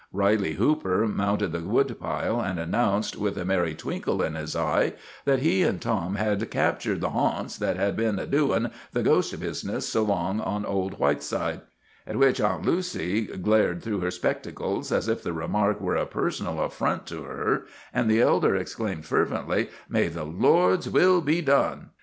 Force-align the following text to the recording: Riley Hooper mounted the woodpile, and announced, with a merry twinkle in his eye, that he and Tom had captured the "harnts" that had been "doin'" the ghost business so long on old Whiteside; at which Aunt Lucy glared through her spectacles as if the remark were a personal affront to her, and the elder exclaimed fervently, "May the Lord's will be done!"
Riley 0.11 0.53
Hooper 0.53 1.05
mounted 1.07 1.51
the 1.51 1.59
woodpile, 1.59 2.41
and 2.41 2.57
announced, 2.57 3.15
with 3.17 3.37
a 3.37 3.45
merry 3.45 3.75
twinkle 3.75 4.23
in 4.23 4.33
his 4.33 4.55
eye, 4.55 4.93
that 5.25 5.43
he 5.43 5.61
and 5.61 5.79
Tom 5.79 6.15
had 6.15 6.49
captured 6.49 7.01
the 7.01 7.11
"harnts" 7.11 7.59
that 7.59 7.75
had 7.75 7.95
been 7.95 8.15
"doin'" 8.31 8.71
the 8.93 9.03
ghost 9.03 9.39
business 9.39 9.87
so 9.87 10.01
long 10.01 10.39
on 10.41 10.65
old 10.65 10.97
Whiteside; 10.97 11.61
at 12.07 12.15
which 12.17 12.41
Aunt 12.41 12.65
Lucy 12.65 13.27
glared 13.27 13.83
through 13.83 13.99
her 13.99 14.09
spectacles 14.09 14.91
as 14.91 15.07
if 15.07 15.21
the 15.21 15.33
remark 15.33 15.79
were 15.79 15.97
a 15.97 16.07
personal 16.07 16.59
affront 16.59 17.05
to 17.05 17.21
her, 17.25 17.67
and 17.93 18.09
the 18.09 18.21
elder 18.21 18.55
exclaimed 18.55 19.05
fervently, 19.05 19.69
"May 19.87 20.07
the 20.07 20.23
Lord's 20.23 20.89
will 20.89 21.21
be 21.21 21.41
done!" 21.43 21.91